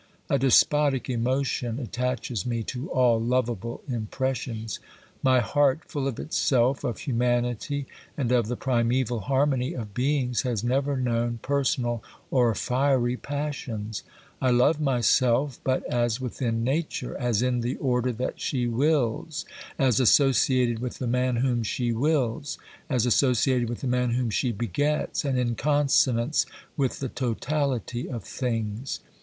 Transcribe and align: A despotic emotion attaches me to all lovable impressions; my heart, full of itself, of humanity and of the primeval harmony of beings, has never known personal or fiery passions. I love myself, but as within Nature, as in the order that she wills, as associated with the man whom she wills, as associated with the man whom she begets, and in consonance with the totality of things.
A 0.31 0.39
despotic 0.39 1.11
emotion 1.11 1.77
attaches 1.77 2.43
me 2.43 2.63
to 2.63 2.89
all 2.89 3.19
lovable 3.21 3.83
impressions; 3.87 4.79
my 5.21 5.41
heart, 5.41 5.81
full 5.85 6.07
of 6.07 6.19
itself, 6.19 6.83
of 6.83 6.97
humanity 6.97 7.85
and 8.17 8.31
of 8.31 8.47
the 8.47 8.55
primeval 8.55 9.19
harmony 9.19 9.73
of 9.73 9.93
beings, 9.93 10.41
has 10.41 10.63
never 10.63 10.97
known 10.97 11.37
personal 11.43 12.01
or 12.31 12.55
fiery 12.55 13.15
passions. 13.15 14.01
I 14.41 14.49
love 14.49 14.81
myself, 14.81 15.59
but 15.63 15.83
as 15.85 16.19
within 16.19 16.63
Nature, 16.63 17.15
as 17.17 17.43
in 17.43 17.59
the 17.61 17.75
order 17.75 18.11
that 18.11 18.39
she 18.41 18.65
wills, 18.65 19.45
as 19.77 19.99
associated 19.99 20.79
with 20.79 20.97
the 20.97 21.05
man 21.05 21.35
whom 21.35 21.61
she 21.61 21.91
wills, 21.93 22.57
as 22.89 23.05
associated 23.05 23.69
with 23.69 23.81
the 23.81 23.87
man 23.87 24.15
whom 24.15 24.31
she 24.31 24.51
begets, 24.51 25.23
and 25.23 25.37
in 25.37 25.53
consonance 25.53 26.47
with 26.75 27.01
the 27.01 27.09
totality 27.09 28.09
of 28.09 28.23
things. 28.23 28.99